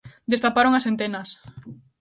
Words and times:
Destaparon 0.31 0.73
as 0.75 0.87
entenas. 0.91 1.29